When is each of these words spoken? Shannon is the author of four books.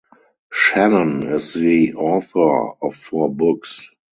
Shannon 0.51 1.21
is 1.21 1.53
the 1.53 1.93
author 1.93 2.71
of 2.81 2.95
four 2.95 3.31
books. 3.31 3.87